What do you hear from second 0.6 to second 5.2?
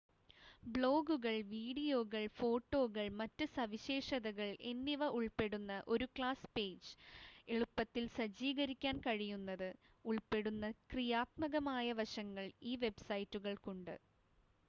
ബ്ലോഗുകൾ വീഡിയോകൾ ഫോട്ടോകൾ മറ്റ് സവിശേഷതകൾ എന്നിവ